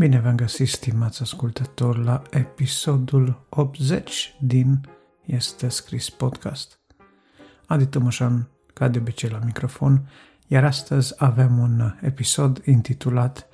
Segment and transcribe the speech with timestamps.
[0.00, 4.80] Bine v-am găsit, stimați ascultători, la episodul 80 din
[5.24, 6.78] Este Scris Podcast.
[7.66, 10.08] Adi Tămășan, ca de obicei la microfon,
[10.46, 13.48] iar astăzi avem un episod intitulat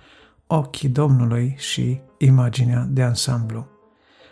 [0.46, 3.66] Ochii Domnului și imaginea de ansamblu.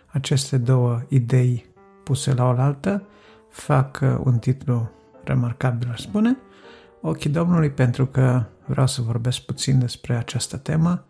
[0.07, 1.67] Aceste două idei
[2.05, 3.07] puse la oaltă
[3.51, 4.91] fac un titlu
[5.25, 6.37] remarcabil, aș spune,
[7.01, 11.05] Ochii Domnului pentru că vreau să vorbesc puțin despre această temă,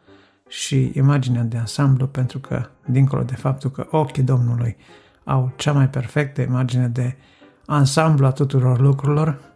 [0.48, 4.76] și imaginea de ansamblu, pentru că, dincolo de faptul că ochii Domnului
[5.24, 7.16] au cea mai perfectă imagine de
[7.66, 9.52] ansamblu a tuturor lucrurilor,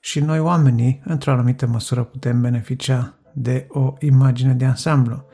[0.00, 5.24] și noi oamenii, într-o anumită măsură, putem beneficia de o imagine de ansamblu.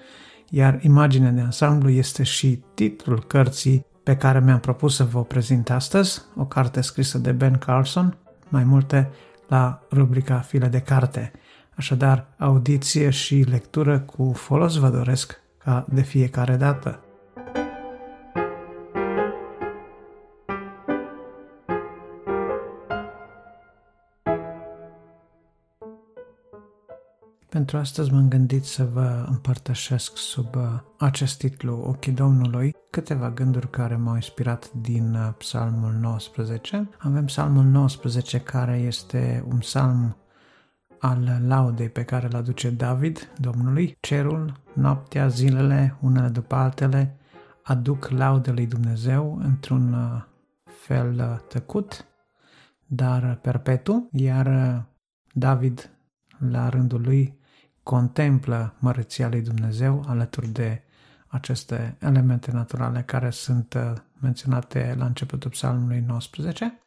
[0.49, 5.71] Iar imaginea de ansamblu este și titlul cărții pe care mi-am propus să vă prezint
[5.71, 8.17] astăzi, o carte scrisă de Ben Carlson,
[8.49, 9.11] mai multe
[9.49, 11.33] la rubrica File de carte.
[11.81, 17.01] Așadar, audiție și lectură cu folos vă doresc ca de fiecare dată.
[27.49, 30.63] Pentru astăzi m-am gândit să vă împărtășesc sub uh,
[30.99, 36.89] acest titlu Ochii Domnului câteva gânduri care m-au inspirat din uh, Psalmul 19.
[36.99, 40.17] Avem Psalmul 19 care este un psalm
[41.01, 43.97] al laudei pe care îl aduce David Domnului.
[44.01, 47.17] Cerul, noaptea, zilele, unele după altele,
[47.63, 50.23] aduc laude lui Dumnezeu într-un uh,
[50.65, 52.07] fel uh, tăcut,
[52.87, 54.83] dar perpetu, iar uh,
[55.33, 55.91] David,
[56.39, 57.39] la rândul lui,
[57.83, 60.83] contemplă măreția lui Dumnezeu alături de
[61.27, 63.77] aceste elemente naturale care sunt
[64.21, 66.81] menționate la începutul psalmului 19.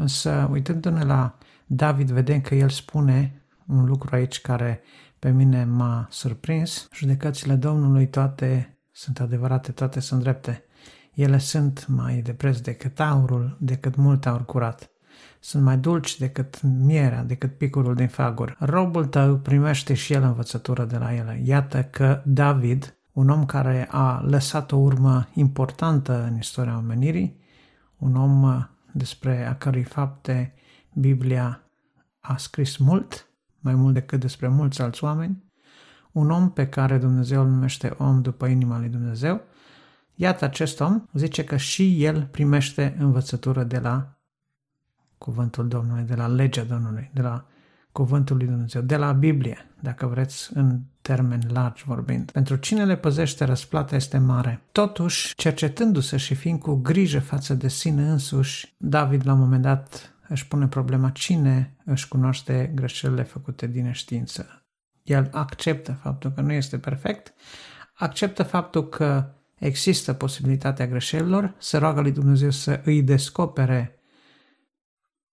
[0.00, 4.80] Însă, uitându-ne la David, vedem că el spune un lucru aici care
[5.18, 6.88] pe mine m-a surprins.
[6.92, 10.64] Judecățile Domnului toate sunt adevărate, toate sunt drepte.
[11.14, 14.90] Ele sunt mai de preț decât aurul, decât mult aur curat.
[15.40, 18.56] Sunt mai dulci decât mierea, decât picorul din fagur.
[18.60, 21.40] Robul tău primește și el învățătură de la ele.
[21.44, 27.40] Iată că David, un om care a lăsat o urmă importantă în istoria omenirii,
[27.96, 30.54] un om despre a cărui fapte
[30.94, 31.62] Biblia
[32.20, 35.44] a scris mult, mai mult decât despre mulți alți oameni,
[36.12, 39.40] un om pe care Dumnezeu îl numește om după inima lui Dumnezeu,
[40.14, 44.18] iată acest om zice că și el primește învățătură de la
[45.18, 47.46] cuvântul Domnului, de la legea Domnului, de la
[47.98, 52.30] cuvântul lui Dumnezeu, de la Biblie, dacă vreți, în termeni largi vorbind.
[52.30, 54.62] Pentru cine le păzește, răsplata este mare.
[54.72, 60.14] Totuși, cercetându-se și fiind cu grijă față de sine însuși, David la un moment dat
[60.28, 64.66] își pune problema cine își cunoaște greșelile făcute din neștiință.
[65.02, 67.34] El acceptă faptul că nu este perfect,
[67.94, 74.02] acceptă faptul că există posibilitatea greșelilor, se roagă lui Dumnezeu să îi descopere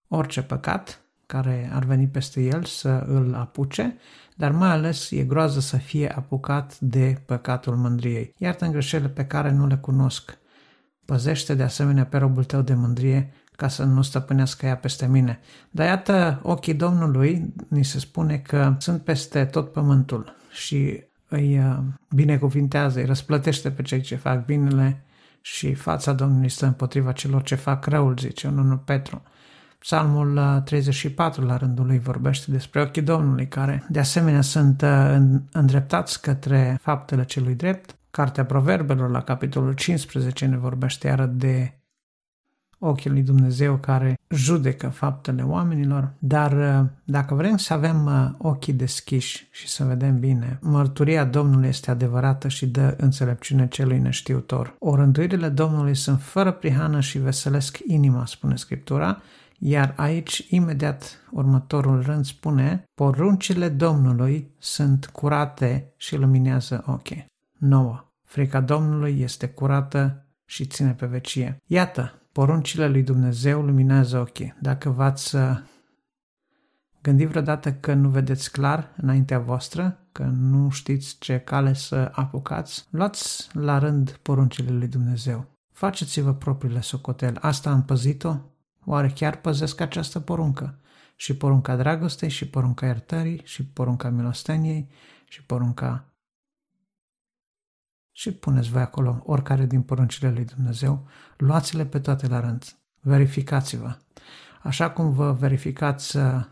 [0.07, 3.97] orice păcat care ar veni peste el să îl apuce,
[4.35, 8.33] dar mai ales e groază să fie apucat de păcatul mândriei.
[8.37, 10.37] Iartă în greșelile pe care nu le cunosc.
[11.05, 15.39] Păzește de asemenea pe robul tău de mândrie ca să nu stăpânească ea peste mine.
[15.71, 21.77] Dar iată, ochii Domnului, ni se spune că sunt peste tot pământul și îi uh,
[22.09, 25.03] binecuvintează, îi răsplătește pe cei ce fac binele
[25.41, 29.23] și fața Domnului stă împotriva celor ce fac răul, zice 1 Petru.
[29.85, 35.15] Psalmul 34 uh, la rândul lui vorbește despre ochii Domnului, care de asemenea sunt uh,
[35.51, 37.95] îndreptați către faptele celui drept.
[38.11, 41.73] Cartea Proverbelor la capitolul 15 ne vorbește iară de
[42.79, 48.73] ochii lui Dumnezeu care judecă faptele oamenilor, dar uh, dacă vrem să avem uh, ochii
[48.73, 54.75] deschiși și să vedem bine, mărturia Domnului este adevărată și dă înțelepciune celui neștiutor.
[54.79, 59.21] Orânduirile Domnului sunt fără prihană și veselesc inima, spune Scriptura,
[59.59, 67.25] iar aici, imediat, următorul rând spune, poruncile Domnului sunt curate și luminează ochii.
[67.57, 68.11] 9.
[68.23, 71.57] Frica Domnului este curată și ține pe vecie.
[71.65, 74.55] Iată, Poruncile lui Dumnezeu luminează ochii.
[74.61, 75.59] Dacă v-ați uh,
[77.01, 82.87] gândit vreodată că nu vedeți clar înaintea voastră, că nu știți ce cale să apucați,
[82.89, 85.45] luați la rând poruncile lui Dumnezeu.
[85.73, 87.37] Faceți-vă propriile socoteli.
[87.41, 88.35] Asta am păzit-o?
[88.85, 90.79] Oare chiar păzesc această poruncă?
[91.15, 94.89] Și porunca dragostei, și porunca iertării, și porunca milosteniei,
[95.27, 96.15] și porunca
[98.17, 103.97] și puneți voi acolo oricare din poruncile lui Dumnezeu, luați-le pe toate la rând, verificați-vă.
[104.61, 106.45] Așa cum vă verificați uh,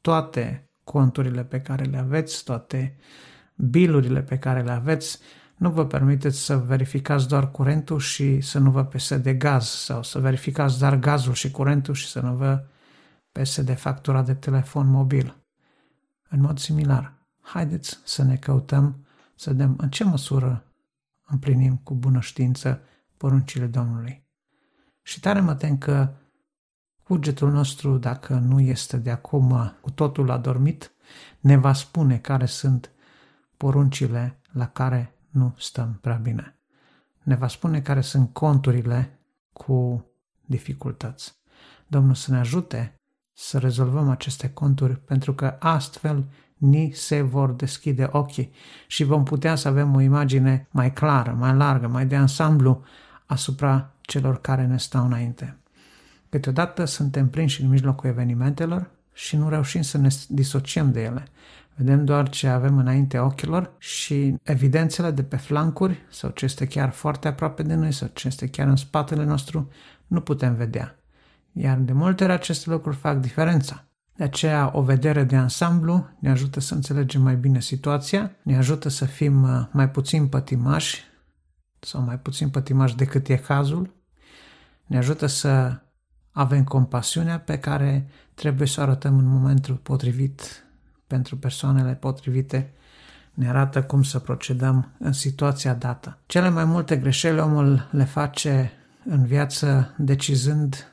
[0.00, 2.96] toate conturile pe care le aveți, toate
[3.54, 5.18] bilurile pe care le aveți,
[5.60, 10.02] nu vă permiteți să verificați doar curentul și să nu vă pese de gaz sau
[10.02, 12.64] să verificați doar gazul și curentul și să nu vă
[13.32, 15.36] pese de factura de telefon mobil.
[16.28, 20.64] În mod similar, haideți să ne căutăm, să vedem în ce măsură
[21.26, 22.80] împlinim cu bună știință
[23.16, 24.26] poruncile Domnului.
[25.02, 26.12] Și tare mă tem că
[27.02, 30.92] cugetul nostru, dacă nu este de acum cu totul adormit,
[31.40, 32.90] ne va spune care sunt
[33.56, 36.54] poruncile la care nu stăm prea bine.
[37.22, 39.18] Ne va spune care sunt conturile
[39.52, 40.04] cu
[40.46, 41.38] dificultăți.
[41.86, 42.94] Domnul să ne ajute
[43.32, 46.24] să rezolvăm aceste conturi, pentru că astfel
[46.56, 48.52] ni se vor deschide ochii
[48.86, 52.82] și vom putea să avem o imagine mai clară, mai largă, mai de ansamblu
[53.26, 55.56] asupra celor care ne stau înainte.
[56.28, 61.26] Câteodată suntem prinși în mijlocul evenimentelor și nu reușim să ne disociem de ele.
[61.80, 66.90] Vedem doar ce avem înainte ochilor și evidențele de pe flancuri sau ce este chiar
[66.90, 69.68] foarte aproape de noi sau ce este chiar în spatele nostru
[70.06, 70.98] nu putem vedea.
[71.52, 73.84] Iar de multe ori aceste lucruri fac diferența.
[74.16, 78.88] De aceea o vedere de ansamblu ne ajută să înțelegem mai bine situația, ne ajută
[78.88, 81.04] să fim uh, mai puțin pătimași
[81.78, 83.94] sau mai puțin pătimași decât e cazul,
[84.86, 85.80] ne ajută să
[86.30, 90.64] avem compasiunea pe care trebuie să o arătăm în momentul potrivit
[91.10, 92.72] pentru persoanele potrivite,
[93.34, 96.18] ne arată cum să procedăm în situația dată.
[96.26, 98.72] Cele mai multe greșeli omul le face
[99.04, 100.92] în viață decizând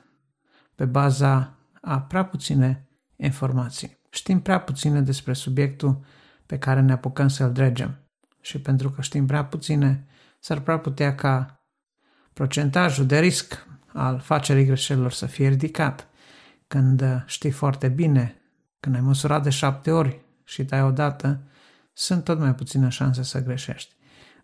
[0.76, 4.00] pe baza a prea puține informații.
[4.10, 6.06] Știm prea puține despre subiectul
[6.46, 7.98] pe care ne apucăm să-l dregem.
[8.42, 10.08] Și pentru că știm prea puține,
[10.40, 11.64] s-ar prea putea ca
[12.34, 16.08] procentajul de risc al facerii greșelilor să fie ridicat.
[16.68, 18.42] Când știi foarte bine,
[18.80, 21.40] când ai măsurat de șapte ori și dai odată,
[21.94, 23.96] sunt tot mai puține șanse să greșești.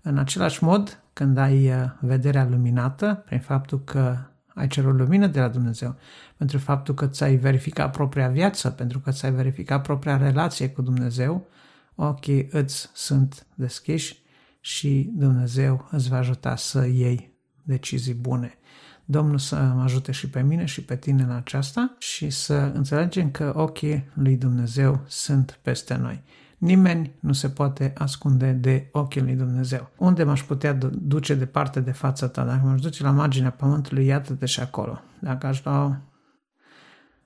[0.01, 4.18] În același mod, când ai uh, vederea luminată, prin faptul că
[4.56, 5.95] ai cerut lumină de la Dumnezeu,
[6.38, 11.47] pentru faptul că ți-ai verificat propria viață, pentru că ți-ai verificat propria relație cu Dumnezeu,
[11.95, 14.21] ochii îți sunt deschiși
[14.59, 18.57] și Dumnezeu îți va ajuta să iei decizii bune.
[19.05, 23.31] Domnul să mă ajute și pe mine și pe tine la aceasta și să înțelegem
[23.31, 26.23] că ochii lui Dumnezeu sunt peste noi.
[26.57, 29.89] Nimeni nu se poate ascunde de ochii lui Dumnezeu.
[29.97, 32.44] Unde m-aș putea duce departe de fața ta?
[32.44, 35.01] Dacă m-aș duce la marginea pământului, iată-te și acolo.
[35.19, 36.01] Dacă aș lua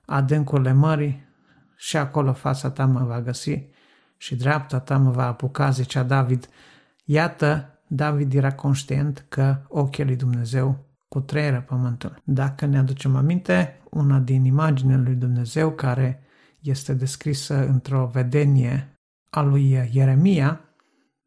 [0.05, 1.25] adâncurile mării,
[1.77, 3.63] și acolo fața ta mă va găsi
[4.17, 6.49] și dreapta ta mă va apuca, zicea David.
[7.03, 12.21] Iată, David era conștient că ochii lui Dumnezeu cutreieră pământul.
[12.23, 16.21] Dacă ne aducem aminte, una din imaginele lui Dumnezeu care
[16.59, 18.93] este descrisă într-o vedenie
[19.29, 20.61] a lui Ieremia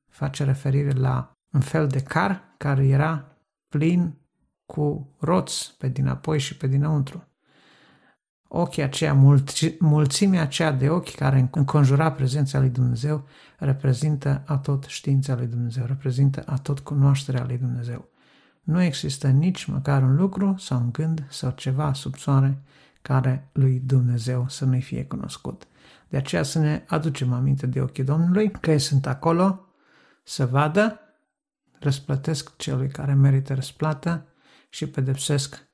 [0.08, 3.36] face referire la un fel de car care era
[3.68, 4.18] plin
[4.66, 7.24] cu roți pe dinapoi și pe dinăuntru.
[8.48, 13.26] Ochii aceia, mulți, mulțimea aceea de ochi care înconjura prezența lui Dumnezeu
[13.58, 18.09] reprezintă atot știința lui Dumnezeu, reprezintă atot cunoașterea lui Dumnezeu.
[18.70, 22.62] Nu există nici măcar un lucru sau un gând sau ceva sub soare
[23.02, 25.66] care lui Dumnezeu să nu-i fie cunoscut.
[26.08, 29.66] De aceea să ne aducem aminte de ochii Domnului, că ei sunt acolo
[30.24, 31.00] să vadă,
[31.80, 34.26] răsplătesc celui care merită răsplată
[34.68, 35.68] și pedepsesc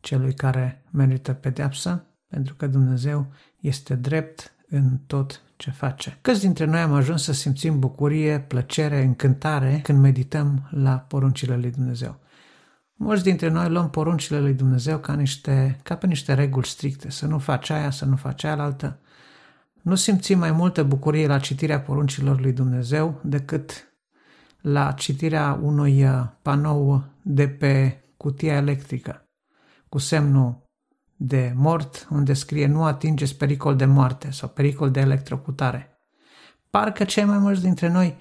[0.00, 6.18] celui care merită pedeapsă, pentru că Dumnezeu este drept în tot ce face.
[6.20, 11.70] Câți dintre noi am ajuns să simțim bucurie, plăcere, încântare când medităm la poruncile lui
[11.70, 12.19] Dumnezeu?
[13.02, 17.26] Mulți dintre noi luăm poruncile lui Dumnezeu ca, niște, ca pe niște reguli stricte, să
[17.26, 19.00] nu faci aia, să nu faci aia altă.
[19.82, 23.94] Nu simțim mai multă bucurie la citirea poruncilor lui Dumnezeu decât
[24.60, 29.28] la citirea unui uh, panou de pe cutia electrică
[29.88, 30.62] cu semnul
[31.16, 35.98] de mort unde scrie nu atingeți pericol de moarte sau pericol de electrocutare.
[36.70, 38.16] Parcă cei mai mulți dintre noi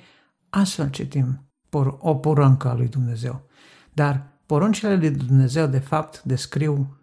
[0.50, 1.50] astfel citim
[2.00, 3.48] o poruncă a lui Dumnezeu.
[3.94, 6.98] Dar Poruncile lui Dumnezeu, de fapt, descriu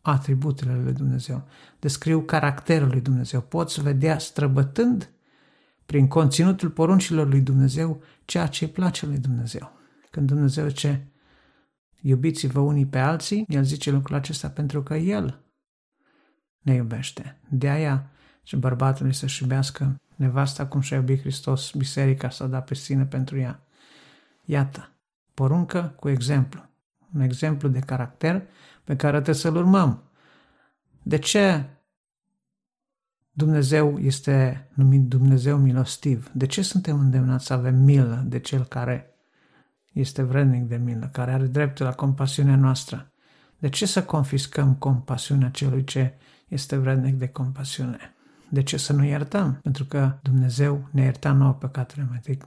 [0.00, 3.40] atributele lui Dumnezeu, descriu caracterul lui Dumnezeu.
[3.40, 5.10] Poți vedea străbătând
[5.86, 9.72] prin conținutul poruncilor lui Dumnezeu ceea ce îi place lui Dumnezeu.
[10.10, 11.06] Când Dumnezeu ce
[12.00, 15.40] iubiți-vă unii pe alții, El zice lucrul acesta pentru că El
[16.58, 17.40] ne iubește.
[17.48, 18.10] De aia
[18.42, 23.38] și bărbatul să-și iubească nevasta cum și-a iubit Hristos biserica să da pe sine pentru
[23.38, 23.66] ea.
[24.44, 24.90] Iată,
[25.34, 26.68] poruncă cu exemplu
[27.14, 28.42] un exemplu de caracter
[28.84, 30.02] pe care trebuie să-l urmăm.
[31.02, 31.64] De ce
[33.30, 36.30] Dumnezeu este numit Dumnezeu milostiv.
[36.32, 39.14] De ce suntem îndemnați să avem milă de cel care
[39.92, 43.12] este vrednic de milă, care are dreptul la compasiunea noastră?
[43.58, 46.14] De ce să confiscăm compasiunea celui ce
[46.48, 48.14] este vrednic de compasiune?
[48.50, 49.58] De ce să nu iertăm?
[49.62, 52.38] Pentru că Dumnezeu ne ierta nouă păcatele mai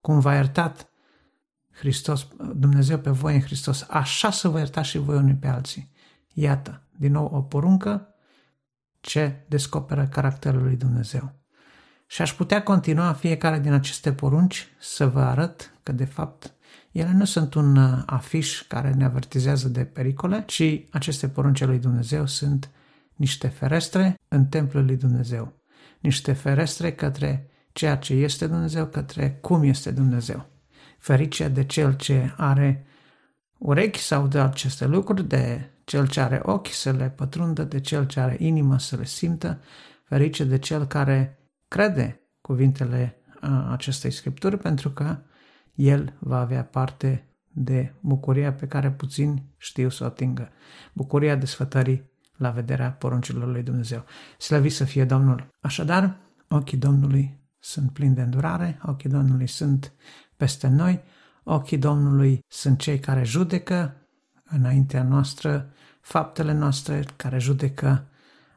[0.00, 0.90] Cum v-a iertat
[1.74, 5.92] Hristos, Dumnezeu pe voi în Hristos, așa să vă iertați și voi unii pe alții.
[6.32, 8.08] Iată, din nou o poruncă
[9.00, 11.34] ce descoperă caracterul lui Dumnezeu.
[12.06, 16.54] Și aș putea continua fiecare din aceste porunci să vă arăt că, de fapt,
[16.92, 21.78] ele nu sunt un uh, afiș care ne avertizează de pericole, ci aceste porunci lui
[21.78, 22.70] Dumnezeu sunt
[23.14, 25.52] niște ferestre în templul lui Dumnezeu.
[26.00, 30.53] Niște ferestre către ceea ce este Dumnezeu, către cum este Dumnezeu.
[31.04, 32.86] Ferice de cel ce are
[33.58, 38.06] urechi sau de aceste lucruri, de cel ce are ochi să le pătrundă, de cel
[38.06, 39.60] ce are inimă să le simtă,
[40.04, 43.16] ferice de cel care crede cuvintele
[43.70, 45.18] acestei scripturi, pentru că
[45.74, 50.48] el va avea parte de bucuria pe care puțin știu să o atingă.
[50.92, 54.04] Bucuria desfătării la vederea poruncilor lui Dumnezeu.
[54.38, 55.48] Slăvit să fie Domnul!
[55.60, 56.16] Așadar,
[56.48, 59.92] ochii Domnului sunt plini de îndurare, ochii Domnului sunt
[60.44, 61.00] peste noi,
[61.42, 63.94] ochii Domnului sunt cei care judecă
[64.44, 65.70] înaintea noastră
[66.00, 68.04] faptele noastre, care judecă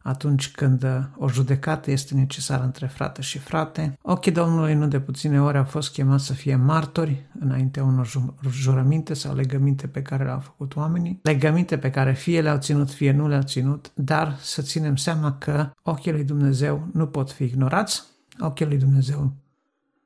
[0.01, 0.85] atunci când
[1.17, 3.97] o judecată este necesară între frate și frate.
[4.01, 8.07] Ochii Domnului nu de puține ori au fost chemați să fie martori înaintea unor
[8.51, 13.11] jurăminte sau legăminte pe care le-au făcut oamenii, legăminte pe care fie le-au ținut, fie
[13.11, 18.03] nu le-au ținut, dar să ținem seama că ochii lui Dumnezeu nu pot fi ignorați,
[18.39, 19.33] ochii lui Dumnezeu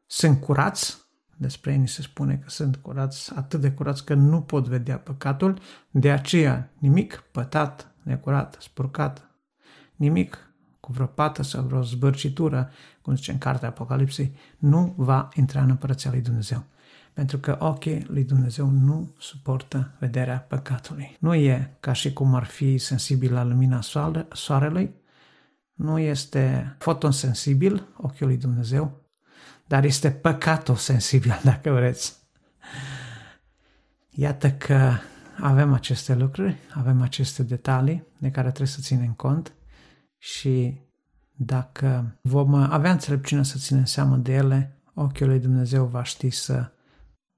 [0.06, 1.00] sunt curați,
[1.42, 4.98] despre ei ni se spune că sunt curați, atât de curați că nu pot vedea
[4.98, 5.60] păcatul,
[5.92, 9.30] de aceea nimic pătat, necurat, spurcat,
[9.96, 12.70] nimic cu vreo pată sau vreo zbârcitură,
[13.02, 16.64] cum zice în cartea Apocalipsei, nu va intra în împărăția lui Dumnezeu.
[17.14, 21.18] Pentru că ochii lui Dumnezeu nu suportă vederea păcatului.
[21.20, 23.80] Nu e ca și cum ar fi sensibil la lumina
[24.32, 24.94] soarelui,
[25.74, 29.01] nu este fotonsensibil ochiul lui Dumnezeu,
[29.72, 32.16] dar este păcatul sensibil, dacă vreți.
[34.10, 34.92] Iată că
[35.40, 39.54] avem aceste lucruri, avem aceste detalii de care trebuie să ținem cont
[40.18, 40.82] și
[41.32, 46.72] dacă vom avea înțelepciune să ținem seama de ele, ochiul lui Dumnezeu va ști să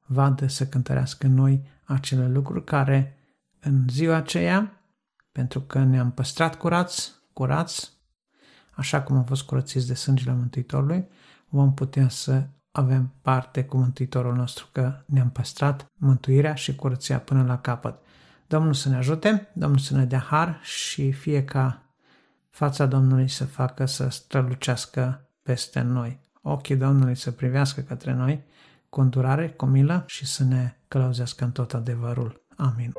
[0.06, 3.18] vadă, să cântărească în noi acele lucruri care
[3.60, 4.84] în ziua aceea,
[5.32, 7.92] pentru că ne-am păstrat curați, curați,
[8.72, 11.08] așa cum am fost curățiți de sângele Mântuitorului,
[11.54, 17.44] vom putea să avem parte cu Mântuitorul nostru, că ne-am păstrat mântuirea și curăția până
[17.44, 17.96] la capăt.
[18.48, 21.84] Domnul să ne ajute, Domnul să ne dea har și fie ca
[22.50, 26.20] fața Domnului să facă să strălucească peste noi.
[26.42, 28.44] Ochii Domnului să privească către noi
[28.90, 32.46] cu îndurare, cu milă și să ne călăuzească în tot adevărul.
[32.58, 32.94] Amin.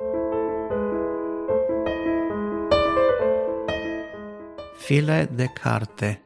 [4.76, 6.24] File de carte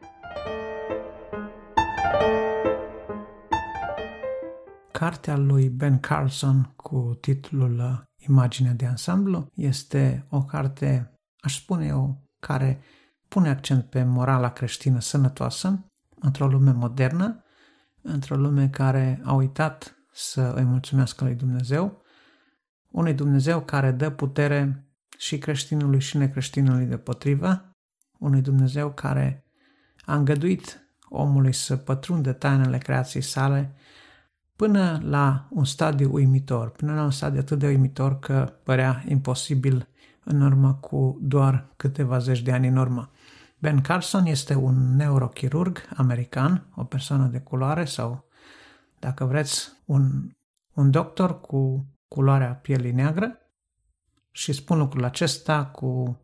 [5.08, 9.50] Cartea lui Ben Carlson cu titlul uh, Imaginea de ansamblu.
[9.54, 12.80] Este o carte, aș spune eu, care
[13.28, 17.44] pune accent pe morala creștină sănătoasă într-o lume modernă,
[18.02, 22.02] într-o lume care a uitat să îi mulțumească lui Dumnezeu,
[22.90, 24.88] unui Dumnezeu care dă putere
[25.18, 27.70] și creștinului și necreștinului de potrivă,
[28.18, 29.44] unui Dumnezeu care
[30.04, 33.76] a îngăduit omului să pătrundă tainele creației sale
[34.58, 39.88] până la un stadiu uimitor, până la un stadiu atât de uimitor că părea imposibil
[40.24, 43.10] în urmă cu doar câteva zeci de ani în urmă.
[43.58, 48.24] Ben Carson este un neurochirurg american, o persoană de culoare sau,
[48.98, 50.30] dacă vreți, un,
[50.74, 53.38] un doctor cu culoarea pielii neagră
[54.30, 56.20] și spun lucrul acesta cu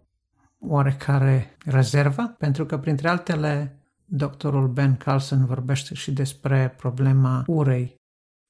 [0.58, 8.02] oarecare rezervă, pentru că, printre altele, doctorul Ben Carlson vorbește și despre problema urei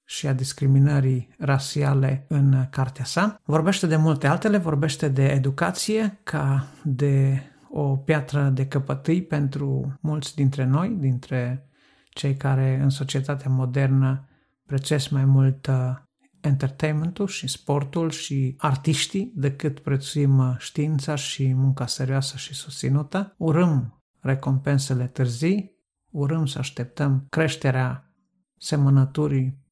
[0.04, 3.40] și a discriminării rasiale în cartea sa.
[3.44, 10.34] Vorbește de multe altele, vorbește de educație ca de o piatră de căpătâi pentru mulți
[10.34, 11.68] dintre noi, dintre
[12.10, 14.28] cei care în societatea modernă
[14.66, 15.94] prețuiesc mai mult uh,
[16.40, 23.34] entertainmentul și sportul și artiștii decât prețuim uh, știința și munca serioasă și susținută.
[23.38, 25.72] Urâm recompensele târzii,
[26.10, 28.12] urâm să așteptăm creșterea
[28.58, 29.63] semănăturii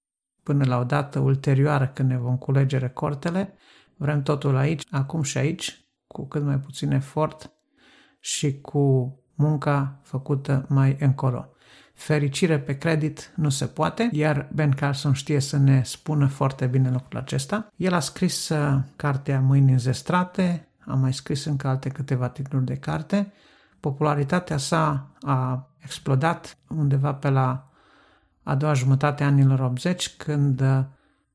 [0.42, 3.54] până la o dată ulterioară când ne vom culege recortele.
[3.96, 7.52] Vrem totul aici, acum și aici, cu cât mai puțin efort
[8.20, 11.46] și cu munca făcută mai încolo.
[11.94, 16.90] Fericire pe credit nu se poate, iar Ben Carson știe să ne spună foarte bine
[16.90, 17.72] lucrul acesta.
[17.76, 22.76] El a scris uh, cartea Mâini înzestrate, a mai scris încă alte câteva titluri de
[22.76, 23.32] carte.
[23.80, 27.71] Popularitatea sa a explodat undeva pe la
[28.42, 30.84] a doua jumătate a anilor 80, când uh,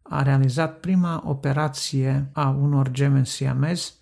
[0.02, 3.94] a realizat prima operație a unor gemeni siamezi.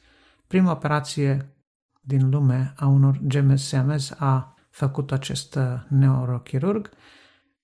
[0.48, 1.56] Prima operație
[2.02, 6.90] din lume a unor gemeni siamezi a făcut acest uh, neurochirurg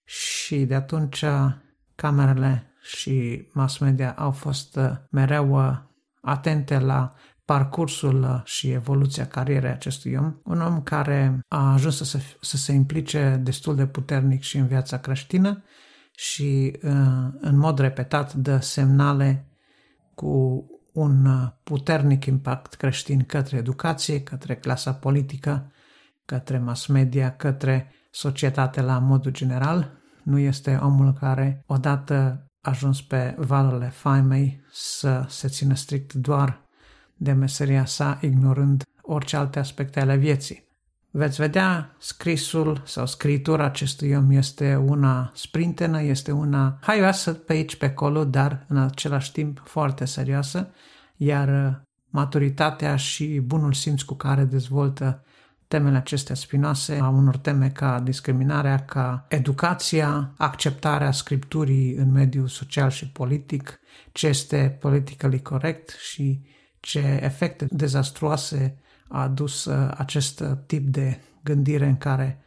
[0.03, 1.51] și de atunci uh,
[1.95, 5.79] camerele și mass media au fost uh, mereu
[6.21, 7.13] atente la
[7.51, 12.71] parcursul și evoluția carierei acestui om, un om care a ajuns să se, să se
[12.71, 15.63] implice destul de puternic și în viața creștină
[16.11, 16.77] și
[17.39, 19.47] în mod repetat dă semnale
[20.15, 21.27] cu un
[21.63, 25.71] puternic impact creștin către educație, către clasa politică,
[26.25, 29.91] către mass media, către societate la modul general.
[30.23, 36.60] Nu este omul care, odată ajuns pe valurile faimei, să se țină strict doar
[37.21, 40.69] de meseria sa, ignorând orice alte aspecte ale vieții.
[41.11, 47.75] Veți vedea, scrisul sau scritura acestui om este una sprintenă, este una haioasă pe aici,
[47.75, 50.69] pe acolo, dar în același timp foarte serioasă,
[51.17, 55.23] iar maturitatea și bunul simț cu care dezvoltă
[55.67, 62.89] temele acestea spinoase, a unor teme ca discriminarea, ca educația, acceptarea scripturii în mediul social
[62.89, 63.79] și politic,
[64.11, 66.49] ce este politically correct și
[66.81, 72.43] ce efecte dezastruoase a adus uh, acest tip de gândire în care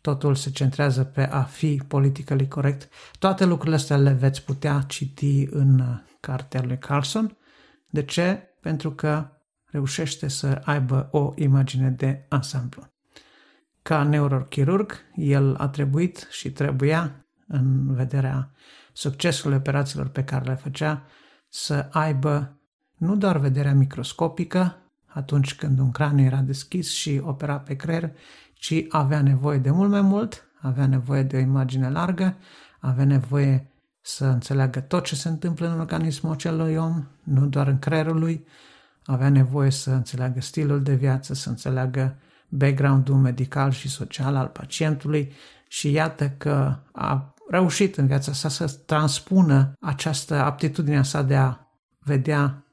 [0.00, 2.88] totul se centrează pe a fi politically corect.
[3.18, 5.86] Toate lucrurile astea le veți putea citi în uh,
[6.20, 7.36] cartea lui Carlson.
[7.90, 8.56] De ce?
[8.60, 9.30] Pentru că
[9.64, 12.92] reușește să aibă o imagine de ansamblu.
[13.82, 18.50] Ca neurochirurg, el a trebuit și trebuia, în vederea
[18.92, 21.04] succesului operațiilor pe care le făcea,
[21.48, 22.60] să aibă
[22.96, 28.12] nu doar vederea microscopică, atunci când un craniu era deschis și opera pe creier,
[28.54, 32.36] ci avea nevoie de mult mai mult, avea nevoie de o imagine largă,
[32.80, 37.78] avea nevoie să înțeleagă tot ce se întâmplă în organismul acelui om, nu doar în
[37.78, 38.46] creierul lui,
[39.04, 42.16] avea nevoie să înțeleagă stilul de viață, să înțeleagă
[42.48, 45.32] background-ul medical și social al pacientului
[45.68, 51.56] și iată că a reușit în viața sa să transpună această aptitudine sa de a
[51.98, 52.65] vedea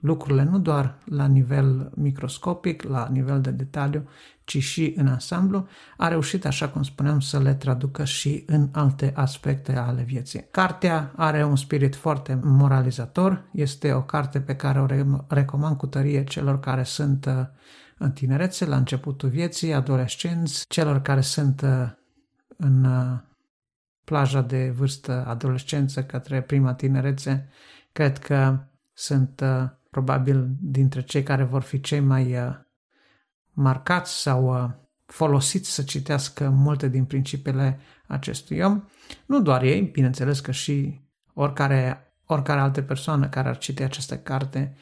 [0.00, 4.08] lucrurile nu doar la nivel microscopic, la nivel de detaliu,
[4.44, 9.12] ci și în ansamblu, a reușit, așa cum spuneam, să le traducă și în alte
[9.14, 10.46] aspecte ale vieții.
[10.50, 14.86] Cartea are un spirit foarte moralizator, este o carte pe care o
[15.28, 17.46] recomand cu tărie celor care sunt uh,
[17.98, 21.90] în tinerețe, la începutul vieții, adolescenți, celor care sunt uh,
[22.56, 23.18] în uh,
[24.04, 27.48] plaja de vârstă adolescență către prima tinerețe,
[27.92, 28.58] cred că
[28.92, 29.42] sunt
[29.90, 32.54] probabil dintre cei care vor fi cei mai uh,
[33.52, 34.70] marcați sau uh,
[35.06, 38.84] folosiți să citească multe din principiile acestui om.
[39.26, 41.00] Nu doar ei, bineînțeles că și
[41.34, 44.76] oricare, oricare altă persoană care ar citi această carte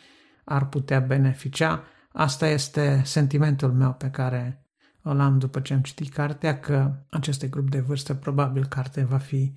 [0.45, 1.83] ar putea beneficia.
[2.13, 4.63] Asta este sentimentul meu pe care
[5.03, 9.19] îl am după ce am citit cartea, că acest grup de vârstă probabil carte va
[9.19, 9.53] fi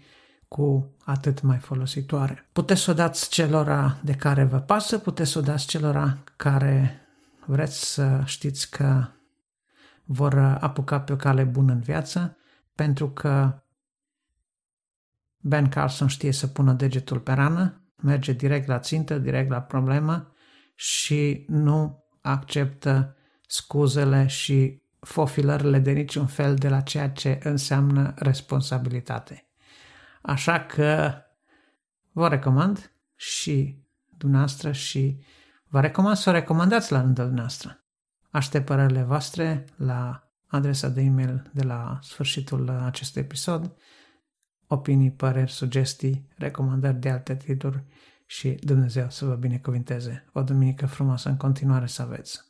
[0.56, 2.48] cu atât mai folositoare.
[2.52, 7.02] Puteți să o dați celora de care vă pasă, puteți să o dați celora care
[7.46, 9.08] vreți să știți că
[10.04, 12.38] vor apuca pe o cale bună în viață,
[12.76, 13.64] pentru că
[15.38, 20.34] Ben Carson știe să pună degetul pe rană, merge direct la țintă, direct la problemă
[20.76, 23.16] și nu acceptă
[23.48, 29.46] scuzele și fofilările de niciun fel de la ceea ce înseamnă responsabilitate.
[30.22, 31.14] Așa că
[32.12, 33.84] vă recomand și
[34.18, 35.24] dumneavoastră și
[35.68, 37.86] vă recomand să o recomandați la rândul dumneavoastră.
[38.30, 43.76] Aștept părerile voastre la adresa de e-mail de la sfârșitul acestui episod,
[44.68, 47.84] opinii, păreri, sugestii, recomandări de alte titluri
[48.26, 50.26] și Dumnezeu să vă binecuvinteze.
[50.34, 52.50] O duminică frumoasă în continuare să aveți!